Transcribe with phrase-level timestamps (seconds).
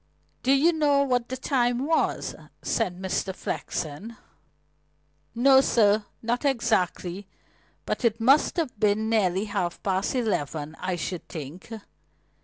[0.41, 3.35] "Do you know what the time was?" said Mr.
[3.35, 4.17] Flexen.
[5.35, 7.27] "No, sir not exactly.
[7.85, 11.69] But it must have been nearly half past eleven, I should think."